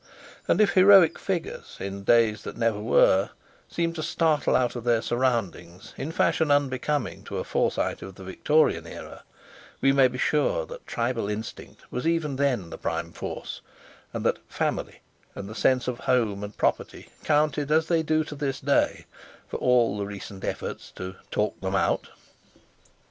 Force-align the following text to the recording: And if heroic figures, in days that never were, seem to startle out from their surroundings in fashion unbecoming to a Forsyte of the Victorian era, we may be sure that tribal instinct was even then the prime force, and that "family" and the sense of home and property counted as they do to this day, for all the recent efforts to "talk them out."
And 0.47 0.59
if 0.59 0.71
heroic 0.73 1.19
figures, 1.19 1.77
in 1.79 2.03
days 2.03 2.41
that 2.41 2.57
never 2.57 2.79
were, 2.79 3.29
seem 3.69 3.93
to 3.93 4.01
startle 4.01 4.55
out 4.55 4.71
from 4.71 4.83
their 4.83 4.99
surroundings 5.03 5.93
in 5.95 6.11
fashion 6.11 6.49
unbecoming 6.49 7.23
to 7.25 7.37
a 7.37 7.43
Forsyte 7.43 8.01
of 8.01 8.15
the 8.15 8.23
Victorian 8.23 8.87
era, 8.87 9.21
we 9.79 9.91
may 9.91 10.07
be 10.07 10.17
sure 10.17 10.65
that 10.65 10.87
tribal 10.87 11.29
instinct 11.29 11.81
was 11.91 12.07
even 12.07 12.37
then 12.37 12.71
the 12.71 12.79
prime 12.79 13.11
force, 13.11 13.61
and 14.11 14.25
that 14.25 14.39
"family" 14.49 15.01
and 15.35 15.47
the 15.47 15.53
sense 15.53 15.87
of 15.87 15.99
home 15.99 16.43
and 16.43 16.57
property 16.57 17.09
counted 17.23 17.69
as 17.71 17.85
they 17.85 18.01
do 18.01 18.23
to 18.23 18.33
this 18.33 18.59
day, 18.59 19.05
for 19.47 19.57
all 19.57 19.99
the 19.99 20.05
recent 20.07 20.43
efforts 20.43 20.89
to 20.95 21.15
"talk 21.29 21.61
them 21.61 21.75
out." 21.75 22.09